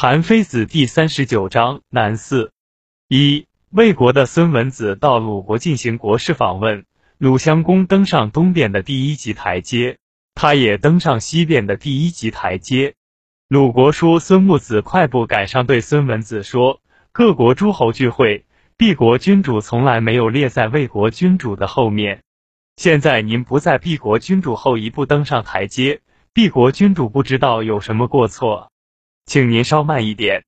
[0.00, 2.52] 韩非子第三十九章南四
[3.08, 6.84] 一魏国的孙文子到鲁国进行国事访问，
[7.18, 9.98] 鲁襄公登上东边的第一级台阶，
[10.36, 12.94] 他也登上西边的第一级台阶。
[13.48, 16.80] 鲁国叔孙木子快步赶上，对孙文子说
[17.10, 18.44] ：“各国诸侯聚会，
[18.78, 22.22] 敝国君主从来没有列在魏国君主的后面。
[22.76, 26.02] 现在您不在敝国君主后一步登上台阶，
[26.32, 28.70] 敝国君主不知道有什么过错。”
[29.28, 30.44] 请您稍慢一点。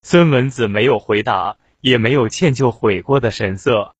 [0.00, 3.94] 孙文子没有回答，也没有歉疚悔过的神色。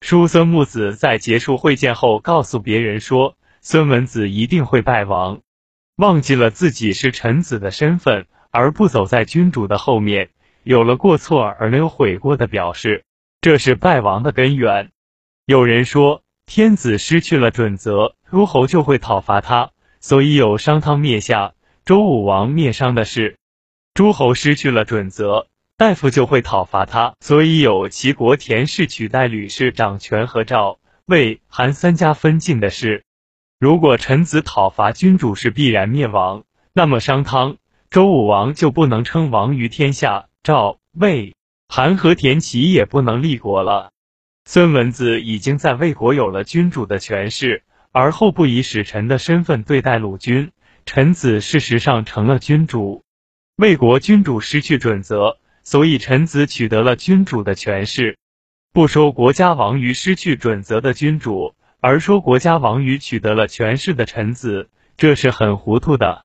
[0.00, 5.42] 叔孙木子在结束会见后，告诉别人说，孙文子一定会败亡，
[5.96, 10.30] 忘记了自己是臣子的身份，而不走在君主的后面，
[10.62, 13.04] 有了过错而没有悔过的表示，
[13.42, 14.92] 这是败亡的根源。
[15.44, 21.52] 有人说，天子失去了准则，诸侯就会讨伐他，所以有商汤灭夏、
[21.84, 23.36] 周武王灭商的事。
[23.94, 33.04] 诸侯失去了准则，大夫就会讨伐他，所以有齐国田氏取代吕氏掌权和赵、魏、韩三家分晋的事。
[33.60, 41.36] 如果臣子讨伐君主是必然灭亡，那么商汤、周武王就不能称王于天下，赵、魏、
[41.68, 43.92] 韩和田齐也不能立国了。
[44.44, 50.50] 孙文子已经在魏国有了君主的权势，而后不以使臣的身份对待鲁君，
[50.84, 53.03] 臣子事实上成了君主。
[53.56, 58.18] 魏国君主失去准则，所以臣子取得了君主的权势。
[58.72, 66.24] 不说国家亡于失去准则的君主，而说国家亡于取得了权势的臣子，这是很糊涂的。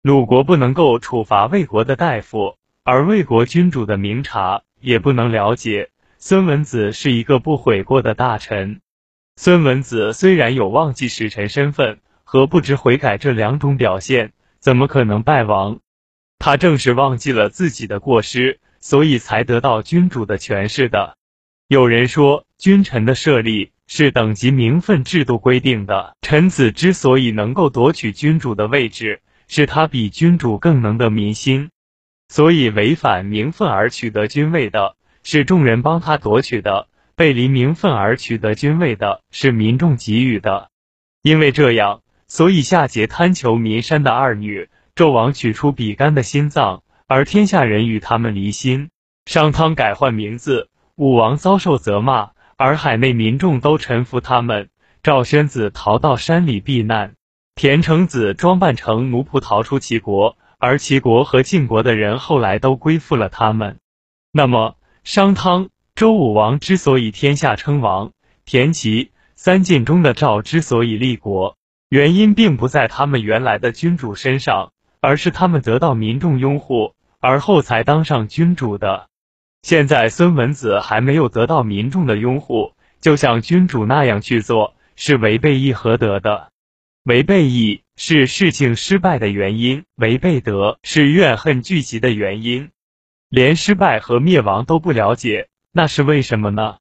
[0.00, 5.90] 鲁国不能够处罚魏国的大夫，而魏国君主的明察也不能了解。
[6.16, 8.80] 孙文子是一个不悔过的大臣。
[9.36, 15.80] 孙文子虽然有忘记使臣身份和不知悔改这两种表现，怎么可能败亡？
[16.40, 21.18] 他正是忘记了自己的过失，所以才得到君主的权势的。
[21.68, 26.16] 有人说，君臣的设立是等级名分制度规定的。
[26.22, 31.68] 臣子之所以能够夺取君主的位置，是他比君主更能得民心。
[32.28, 40.70] 所以违反名分而取得君位的，是众人帮他夺取的；背离名分而取得君位的，是民众给予的。
[41.20, 44.70] 因为这样，所以夏桀贪求民山的二女。
[45.00, 48.90] 纣王取出比干的心脏，而天下人与他们离心。
[49.24, 54.68] 商汤改换名字，武王遭受责骂，而海内民众都臣服他们。
[55.02, 57.14] 赵宣子逃到山里避难，
[57.54, 63.78] 田成子装扮成奴仆逃出齐国，而齐国和晋国的人后来都归附了他们。
[64.30, 68.12] 那么，商汤、周武王之所以天下称王，
[68.44, 71.56] 田齐、三晋中的赵之所以立国，
[71.88, 74.72] 原因并不在他们原来的君主身上。
[75.00, 79.08] 而是他们得到民众拥护，而后才当上君主的。
[79.62, 86.48] 现在孙文子还没有得到民众的拥护，就像君主那样去做，是违背义和德的。
[87.04, 92.70] 违背义是事情失败的原因，违背德是怨恨聚集的原因。
[93.28, 96.76] 连失败和灭亡都不了解，那是为什么呢？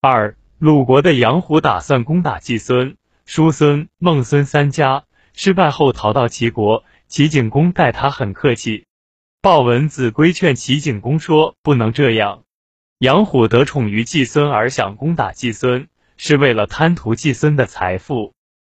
[0.00, 2.96] 二鲁国的杨虎打算攻打季孙、
[3.26, 6.84] 叔孙、孟孙三家，失败后逃到齐国。
[7.08, 8.84] 齐景公待他很客气，
[9.40, 12.44] 鲍文子规劝齐景公说：“不能这样。
[12.98, 15.88] 杨虎得宠于季孙而想攻打季孙，
[16.18, 18.34] 是为了贪图季孙的财富。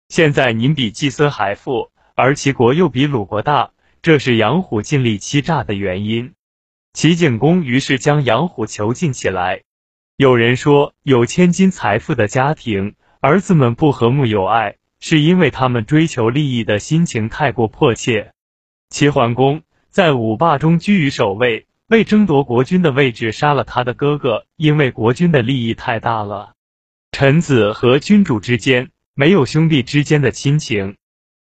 [0.10, 3.72] 现在您比季孙还富，而齐国又比鲁国大，
[4.04, 6.34] 这是杨虎尽力欺诈的原因。”
[6.94, 9.64] 齐景公于是将杨虎囚禁起来。
[10.18, 14.76] 有人说，有千金财富的家庭，儿子们不和睦友爱。
[15.00, 18.32] 是因为他们追求利益的心情太过迫切。
[18.90, 26.54] 齐桓公在五霸中居于首位，为争夺国君的位置杀了他的哥哥，因为国君的利益太大了。
[27.12, 30.96] 臣子和君主之间没有兄弟之间的亲情，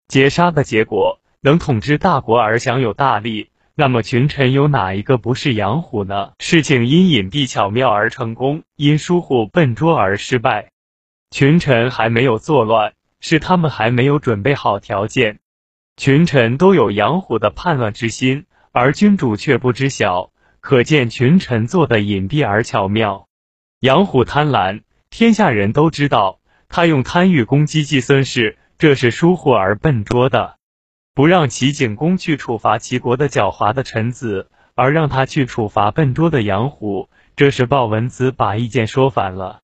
[0.07, 6.31] 劫杀的结果能统治大国而享有大利，那么群臣有哪一个不是养虎呢？
[6.39, 10.71] 事情因隐蔽巧妙而成功，因疏忽笨拙而失败。
[11.30, 12.94] 群臣还没有作乱。
[13.21, 15.39] 是他们还没有准备好条件，
[15.95, 23.27] 群臣都有养虎的叛乱之心，而君主却不知晓，可见群臣做的隐蔽而巧妙。
[23.79, 30.57] 养虎贪婪，天下人都知道，他用贪欲攻击季孙氏，这是疏忽而笨拙的。
[31.13, 39.59] 不让齐景公去处罚齐国的狡猾的臣子，而让他去处罚笨拙的养虎，这是鲍文子把意见说反了。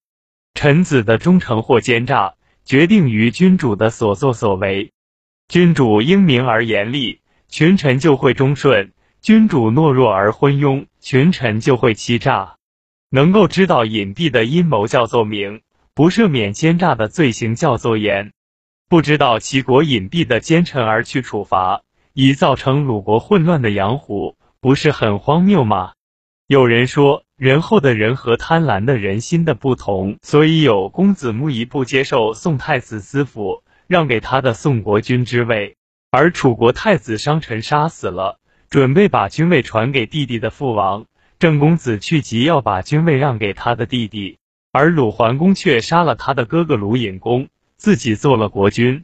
[0.53, 2.35] 臣子的忠诚或奸诈。
[2.67, 4.91] 决定于君主的所作所为，
[5.47, 8.89] 君主英明而严厉，群臣就会忠顺；
[9.21, 12.57] 君主懦弱而昏庸，群臣就会欺诈。
[13.09, 15.61] 能够知道隐蔽的阴谋叫做明，
[15.93, 18.33] 不赦免奸诈的罪行叫做严。
[18.89, 25.93] 不知道齐国隐蔽的奸臣而去处罚，以造成鲁国混乱的杨虎，不是很荒谬吗？
[26.47, 35.75] 有人说，仁厚的人和贪婪的人心的不同，所以有公子木一不接受宋太子司府让给他的宋国君之位，
[36.09, 38.39] 而楚国太子商臣杀死了
[38.69, 41.05] 准备把君位传给弟弟的父王
[41.37, 44.37] 郑公子去急要把君位让给他的弟弟，
[44.71, 49.03] 而鲁桓公却杀了他的哥哥鲁隐公，自己做了国君。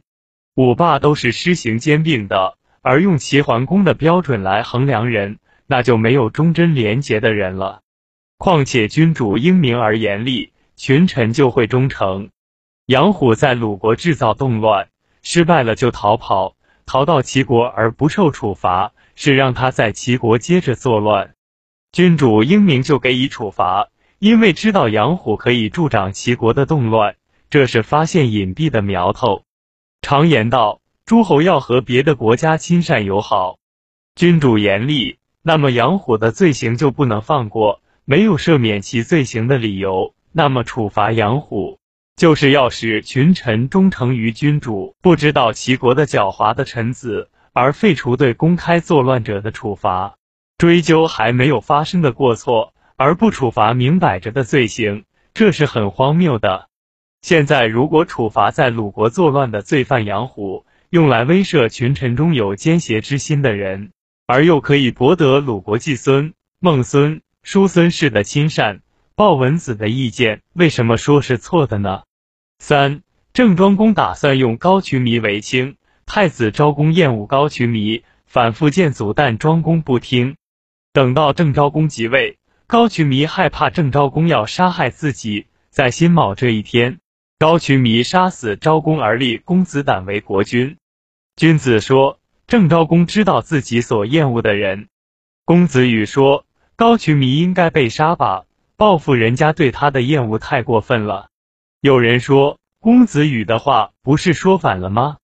[0.54, 5.36] 五霸都是施行兼并的，而用齐桓公的标准来衡量人。
[5.66, 7.80] 那就没有忠贞廉洁的人了。
[8.38, 12.30] 况且君主英明而严厉，群臣就会忠诚。
[12.86, 14.88] 杨虎在鲁国制造动乱，
[15.22, 21.34] 失败了就逃跑，逃到齐国而不受处罚，是让他在齐国接着作乱。
[21.92, 23.88] 君主英明就给予处罚，
[24.18, 27.16] 因为知道杨虎可以助长齐国的动乱，
[27.48, 29.44] 这是发现隐蔽的苗头。
[30.02, 33.58] 常言道，诸侯要和别的国家亲善友好，
[34.14, 35.18] 君主严厉。
[35.46, 40.14] 那么杨虎的罪行就不能放过，没有赦免其罪行的理由。
[40.32, 41.78] 那么处罚杨虎，
[42.16, 50.16] 就是要使群臣忠诚于君主，不知道齐国的狡猾的臣子，而废除对公开作乱者的处罚，
[50.56, 55.04] 追究还没有发生的过错，而不处罚明摆着的罪行，
[55.34, 56.70] 这是很荒谬的。
[57.20, 63.90] 现在如果处罚在鲁国作乱的罪犯杨虎，用来威慑群臣中有奸邪之心的人。
[64.26, 68.80] 而又可以博得鲁国季孙、孟孙、叔孙氏的亲善，
[69.14, 72.04] 鲍文子的意见为什么说是错的呢？
[72.58, 73.02] 三
[73.34, 75.76] 郑庄公打算用高渠弥为卿，
[76.06, 80.36] 太子昭公厌恶高渠弥，反复谏阻，但庄公不听。
[80.94, 86.98] 等到郑昭公即位，高渠弥害怕郑昭公要杀害自己，在辛卯这一天，
[87.38, 90.78] 高渠弥杀死昭公而立公子胆为国君。
[91.36, 92.18] 君子说。
[92.46, 94.88] 郑昭公知道自己所厌恶的人，
[95.46, 96.44] 公子羽说
[96.76, 98.44] ：“高渠弥应该被杀吧，
[98.76, 101.28] 报复人家对他的厌恶太过分了。”
[101.80, 105.16] 有人说，公子羽的话不是说反了吗？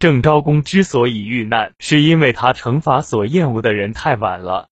[0.00, 4.68] 郑昭公之所以遇难，是因为他惩罚所厌恶的人太晚了。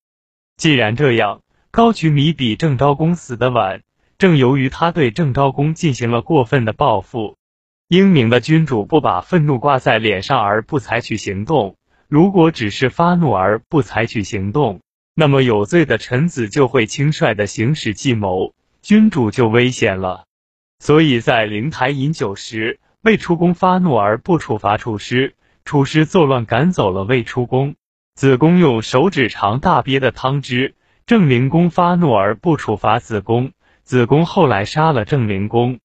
[0.57, 3.83] 既然这样，高渠弥比郑昭公死得晚，
[4.19, 7.37] 正由于他对郑昭公进行了过分的报复。
[7.89, 11.77] 英明的君主不把愤怒挂在脸上而不采取行动。
[12.09, 14.81] 如果只是发怒而不采取行动，
[15.15, 18.53] 那么有罪的臣子就会轻率的行使计谋，
[18.83, 20.25] 君主就危险了。
[20.79, 25.35] 所以在灵台饮酒时，魏出公发怒而不处罚楚师，
[25.65, 27.75] 楚师作乱赶走了魏出公。
[28.15, 30.75] 子贡用手指尝大鳖的汤汁，
[31.07, 33.53] 郑灵公发怒而不处罚子贡，
[33.83, 35.79] 子贡后来杀了郑灵公。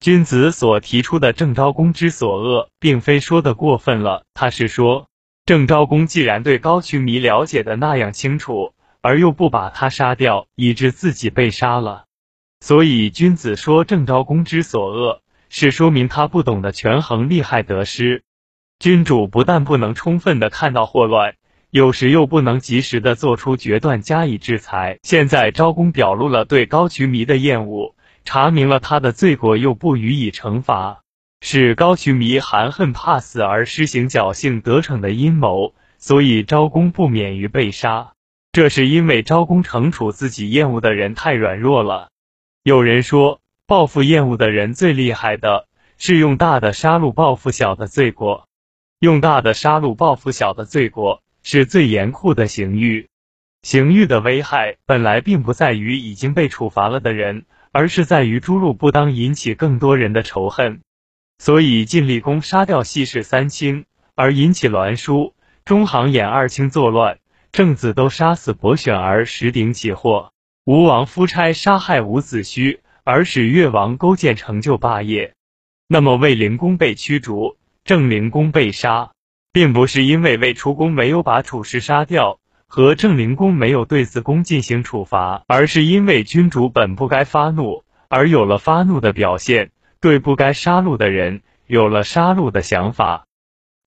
[0.00, 5.08] 君子所提出的郑昭公之所恶，并非说的过分了，他是说。
[5.46, 12.06] 郑昭公既然对高渠弥了解的那样清楚，而又不把他杀掉，以致自己被杀了，
[12.60, 18.24] 所以君子说郑昭公之所恶，是说明他不懂得权衡利害得失。
[18.80, 21.36] 君主不但不能充分的看到祸乱，
[21.70, 24.98] 有时又不能及时的做出决断加以制裁。
[25.04, 31.04] 现在昭公表露了对高渠弥的厌恶，查明了他的罪过，又不予以惩罚。
[31.40, 38.12] 是高渠弥含恨怕死而施行侥幸得逞的阴谋，所以昭公不免于被杀。
[38.52, 42.08] 这是因为昭公惩处自己厌恶的人太软弱了。
[42.62, 48.48] 有人说，报复厌恶的人最厉害的是用大的杀戮报复小的罪过，
[48.98, 53.08] 用大的杀戮报复小的罪过是最严酷的刑狱。
[53.62, 60.80] 刑狱的危害本来并不在于已经被处罚了的人，而是在于诛戮不当引起更多人的仇恨。
[61.38, 67.16] 所以晋厉公杀掉西氏三卿，而引起栾书、中行衍二卿作乱；
[67.52, 70.30] 郑子都杀死伯选而石鼎起祸；
[70.64, 75.34] 吴王夫差杀害伍子胥，而使越王勾践成就霸业。
[75.88, 79.12] 那么魏灵公被驱逐，郑灵公被杀，
[79.52, 89.70] 并不是因为魏出公没有把楚师杀掉，和郑灵公没有对子公进行处罚，而是因为君主本不该发怒，而有了发怒的表现。
[90.06, 93.26] 对不该杀戮的人有了杀戮的想法，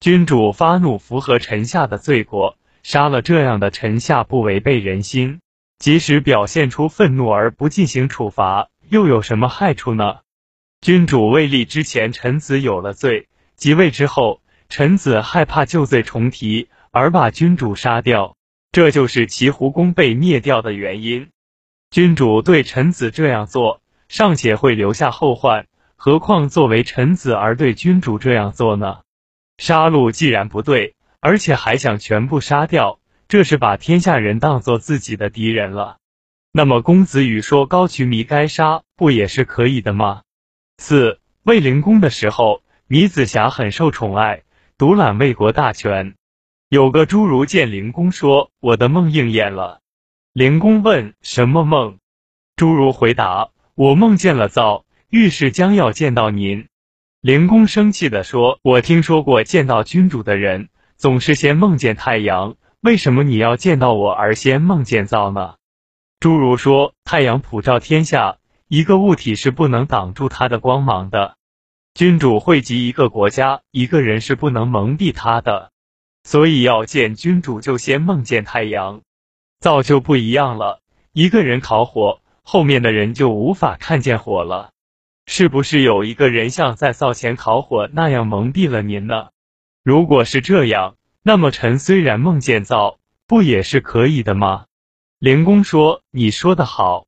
[0.01, 5.39] 君主发怒符合臣下的罪过，杀了这样的臣下不违背人心。
[5.77, 10.17] 即使表现出愤怒而不进行处罚，又有什么害处呢？
[10.81, 18.35] 君主未立之前，臣子有了罪；即位之后，臣子害怕旧罪重提，而把君主杀掉。
[18.73, 21.29] 这就是齐胡公被灭掉的原因。
[21.89, 25.67] 君主对臣子这样做，尚且会留下后患，
[26.01, 28.99] 何况作为臣子而对君主这样做呢？
[29.57, 35.97] 杀戮既然不对，而且还想全部杀掉，这是把天下人当做自己的敌人了。
[36.53, 40.21] 那么公子羽说高渠弥该杀，不也是可以的吗？
[40.77, 44.43] 四魏灵公的时候，糜子瑕很受宠爱，
[44.77, 46.15] 独揽魏国大权。
[46.69, 49.81] 有个侏儒见灵公说：“我的梦应验了。”
[50.31, 51.97] 灵公问：“什么梦？”
[52.55, 56.67] 侏儒回答：“我梦见了灶，预示将要见到您。”
[57.21, 65.55] 灵公生气地说：“我听说过见到君主的人总是先梦见太阳，为什么你要见到我而先梦见灶呢？”
[66.21, 68.37] 侏儒说：“太阳普照天下，
[68.67, 71.35] 一个物体是不能挡住它的光芒的。
[71.93, 75.71] 君主惠及一个国家，一个人是不能蒙蔽他的。”
[76.23, 79.01] 所以要见君主，就先梦见太阳，
[79.59, 80.81] 灶就不一样了。
[81.13, 84.71] 一个人烤火，后面的人就无法看见火了。
[85.31, 89.27] 是不是有一个人像在灶前烤火那样蒙蔽了您呢？
[89.83, 94.65] 如果是这样，那么臣虽然梦见灶，不也是可以的吗？
[95.19, 97.05] 灵公说：“你说的好。”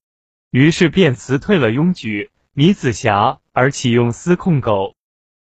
[0.52, 4.94] 于是便辞退了庸举、米子瑕，而启用司空狗。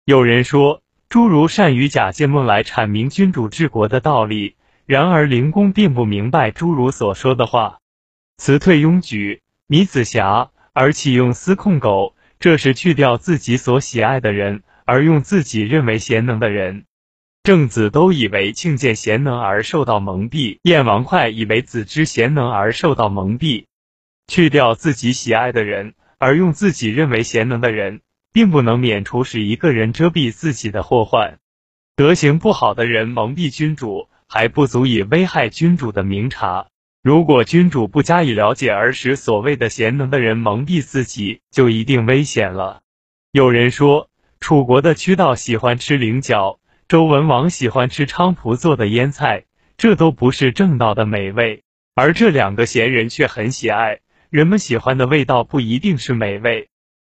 [0.06, 0.82] 有人说。
[1.10, 4.56] 诸如善于假借梦来阐明君主治国的道理，
[4.86, 7.80] 然而灵公并不明白诸如所说的话。
[8.38, 16.86] 辞退庸举、米子瑕，而启用司空狗，这是去掉自己所喜爱的人，而用自己认为贤能的人。
[17.44, 23.66] 正子都以为庆见贤能而受到蒙蔽，燕王哙以为子之贤能而受到蒙蔽。
[24.28, 28.02] 去掉自己喜爱的人，而用自己认为贤能的人。
[28.32, 31.40] 并不能免除使一个人遮蔽自己的祸患。
[31.96, 36.68] 德行不好的人蒙蔽君主，还不足以危害君主的明察。
[37.02, 42.82] 如果君主不加以了解，而使所谓的贤能的人蒙蔽自己，就一定危险了。
[43.32, 44.10] 有人说，
[44.42, 49.46] 楚国的屈道喜欢吃菱角，周文王喜欢吃菖蒲做的腌菜，
[49.78, 51.64] 这都不是正道的美味，
[51.96, 54.00] 而这两个贤人却很喜爱。
[54.30, 56.68] 人们喜欢的味道不一定是美味。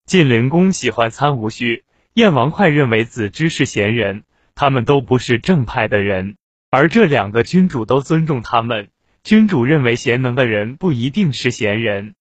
[0.04, 6.36] 晋灵公喜欢参无须，燕王哙认为子之是贤人，他们都不是正派的人，
[6.70, 8.88] 而这两个君主都尊重他们。
[9.22, 12.14] 君主认为贤能的人不一定是贤人，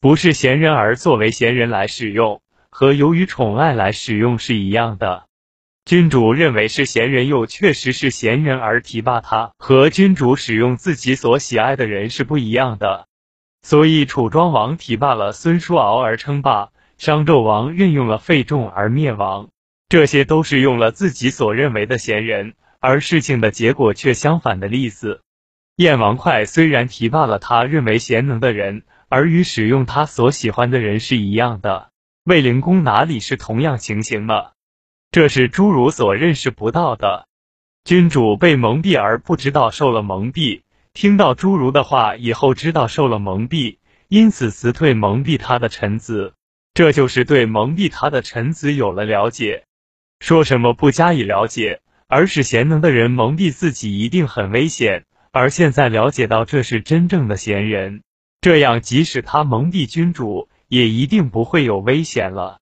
[0.00, 2.40] 不是贤人而作为贤人来使用，
[2.70, 5.26] 和由于宠爱来使用是一样的。
[5.84, 13.06] 君主认为是贤人又确实是贤人而提拔他，和君主使用自己所喜爱的人是不一样的。
[13.62, 16.70] 所以楚庄王提拔了孙叔敖而称霸。
[16.98, 19.50] 商纣王任用了费仲而灭亡，
[19.88, 25.20] 这些都是用了自己所认为的贤人，而事情的结果却相反的例子。
[25.78, 31.90] 燕王哙虽然提拔了他认为贤能的人，而与使用他所喜欢的人是一样的。
[32.24, 34.34] 卫灵公哪里是同样情形呢？
[35.12, 37.28] 这是诸儒所认识不到的。
[37.84, 40.62] 君主被蒙蔽而不知道受了蒙蔽，
[40.94, 43.76] 听到诸儒的话以后知道受了蒙蔽，
[44.08, 46.34] 因此辞退蒙蔽他的臣子。
[46.74, 49.62] 这就是对蒙蔽他的臣子有了了解。
[50.18, 55.04] 说什么不加以了解，而使贤能的人蒙蔽自己，一定很危险。
[55.30, 58.02] 而现在了解到这是真正的贤人，
[58.40, 62.56] 这样即使他蒙蔽君主，也一定不会有危险了。